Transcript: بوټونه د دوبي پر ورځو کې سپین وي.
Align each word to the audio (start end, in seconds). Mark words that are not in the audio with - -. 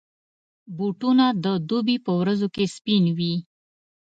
بوټونه 0.77 1.25
د 1.43 1.45
دوبي 1.69 1.97
پر 2.05 2.13
ورځو 2.21 2.47
کې 2.55 2.65
سپین 2.75 3.03
وي. 3.17 3.33